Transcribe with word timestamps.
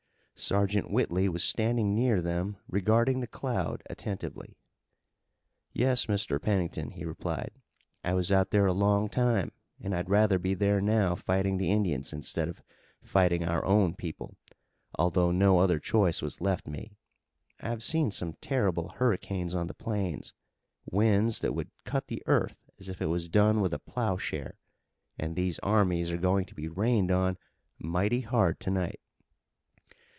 Sergeant 0.43 0.89
Whitley 0.89 1.29
was 1.29 1.43
standing 1.43 1.93
near 1.93 2.19
them 2.19 2.57
regarding 2.67 3.19
the 3.19 3.27
cloud 3.27 3.83
attentively. 3.91 4.57
"Yes, 5.71 6.07
Mr. 6.07 6.41
Pennington," 6.41 6.89
he 6.89 7.05
replied. 7.05 7.51
"I 8.03 8.15
was 8.15 8.31
out 8.31 8.49
there 8.49 8.65
a 8.65 8.73
long 8.73 9.07
time 9.07 9.51
and 9.79 9.93
I'd 9.93 10.09
rather 10.09 10.39
be 10.39 10.55
there 10.55 10.81
now 10.81 11.13
fighting 11.13 11.57
the 11.59 11.69
Indians, 11.69 12.11
instead 12.11 12.49
of 12.49 12.63
fighting 13.03 13.43
our 13.43 13.63
own 13.63 13.93
people, 13.93 14.35
although 14.97 15.29
no 15.31 15.59
other 15.59 15.77
choice 15.77 16.23
was 16.23 16.41
left 16.41 16.65
me. 16.65 16.97
I've 17.59 17.83
seen 17.83 18.09
some 18.09 18.33
terrible 18.41 18.89
hurricanes 18.95 19.53
on 19.53 19.67
the 19.67 19.75
plains, 19.75 20.33
winds 20.89 21.41
that 21.41 21.53
would 21.53 21.69
cut 21.85 22.07
the 22.07 22.23
earth 22.25 22.67
as 22.79 22.89
if 22.89 22.99
it 22.99 23.05
was 23.09 23.29
done 23.29 23.61
with 23.61 23.75
a 23.75 23.79
ploughshare, 23.79 24.57
and 25.19 25.35
these 25.35 25.59
armies 25.59 26.11
are 26.11 26.17
going 26.17 26.45
to 26.45 26.55
be 26.55 26.67
rained 26.67 27.11
on 27.11 27.37
mighty 27.77 28.21
hard 28.21 28.59
to 28.61 28.71
night." 28.71 28.99